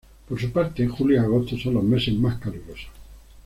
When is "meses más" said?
1.83-2.39